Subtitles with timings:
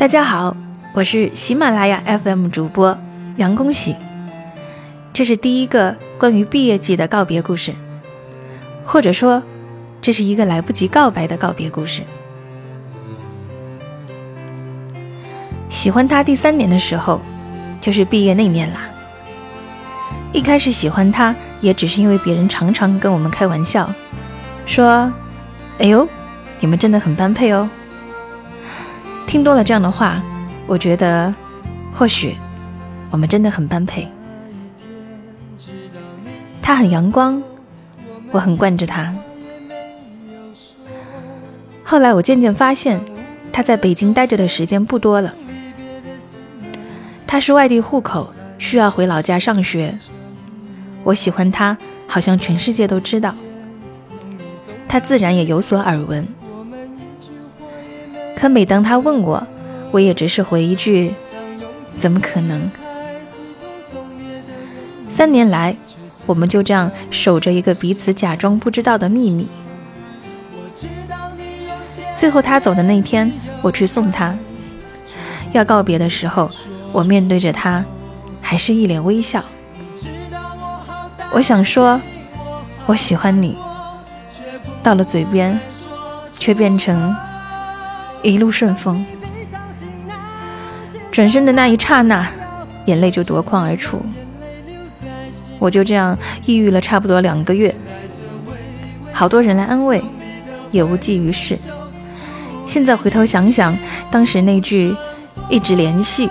[0.00, 0.56] 大家好，
[0.94, 2.96] 我是喜马拉雅 FM 主播
[3.36, 3.94] 杨恭喜。
[5.12, 7.74] 这是第一个关于毕业季的告别故事，
[8.82, 9.42] 或者说，
[10.00, 12.00] 这是一个来不及告白的告别故事。
[15.68, 17.20] 喜欢他第三年的时候，
[17.78, 18.88] 就是毕业那年啦。
[20.32, 23.86] 一开始喜欢他，也只是因为别人常常跟我们开玩笑，
[24.64, 25.12] 说
[25.78, 26.08] ：“哎呦，
[26.58, 27.68] 你们真的很般配哦。”
[29.30, 30.20] 听多了这样的话，
[30.66, 31.32] 我觉得
[31.94, 32.34] 或许
[33.12, 34.08] 我们真的很般配。
[36.60, 37.40] 他很阳光，
[38.32, 39.14] 我很惯着他。
[41.84, 43.00] 后来我渐渐发现，
[43.52, 45.32] 他在北京待着的时间不多了。
[47.24, 49.96] 他是外地户口，需要回老家上学。
[51.04, 51.78] 我喜欢他，
[52.08, 53.32] 好像全世界都知道，
[54.88, 56.26] 他自然也有所耳闻。
[58.40, 59.46] 可每当他问我，
[59.90, 61.14] 我也只是回一句
[61.84, 62.70] ：“怎么可能？”
[65.10, 65.76] 三年来，
[66.24, 69.46] 我们就这样守着一个彼此假装不知道的秘密。
[72.16, 74.34] 最后他走的那天，我去送他。
[75.52, 76.50] 要告别的时候，
[76.92, 77.84] 我面对着他，
[78.40, 79.44] 还是一脸微笑。
[81.32, 82.00] 我想说，
[82.86, 83.58] 我喜欢你，
[84.82, 85.60] 到了嘴边，
[86.38, 87.14] 却变成。
[88.22, 89.04] 一路顺风，
[91.10, 92.26] 转身的那一刹那，
[92.84, 94.02] 眼泪就夺眶而出。
[95.58, 97.74] 我就这样抑郁了差不多两个月，
[99.12, 100.02] 好多人来安慰，
[100.70, 101.58] 也无济于事。
[102.66, 103.76] 现在回头想想，
[104.10, 104.94] 当时那句
[105.48, 106.28] “一直联系”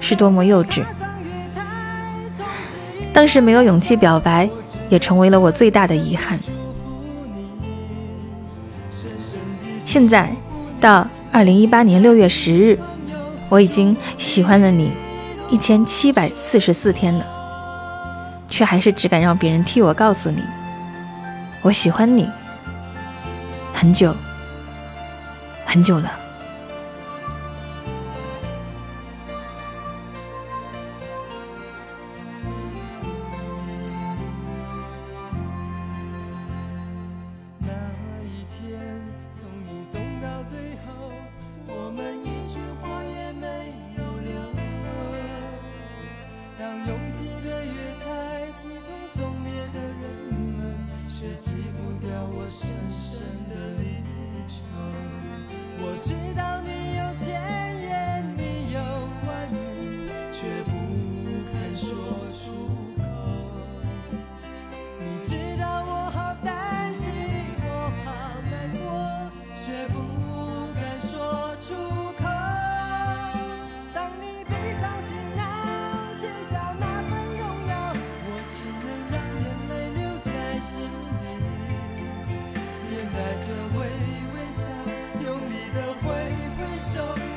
[0.00, 0.82] 是多么幼稚。
[3.12, 4.50] 当时没有勇气表白，
[4.88, 6.38] 也成为了我最大的遗憾。
[9.84, 10.34] 现在。
[10.82, 12.76] 到二零一八年六月十日，
[13.48, 14.90] 我已经喜欢了你
[15.48, 17.24] 一千七百四十四天了，
[18.50, 20.42] 却还是只敢让别人替我告诉你，
[21.62, 22.28] 我喜欢你
[23.72, 24.12] 很久
[25.64, 26.21] 很久了。
[46.84, 47.72] 拥挤的月
[48.04, 50.60] 台，几通送别的人们，
[51.06, 53.82] 却挤不掉我深深的离
[54.48, 55.01] 愁。
[83.12, 83.80] 带着微
[84.34, 84.70] 微笑
[85.22, 86.08] 用力的挥
[86.56, 87.31] 挥手。